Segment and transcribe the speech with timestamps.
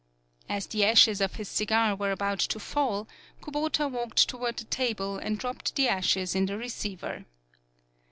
[0.49, 3.07] As the ashes of his cigar were about to fall,
[3.39, 7.25] Kubota walked toward the table and dropped the ashes in the re ceiver.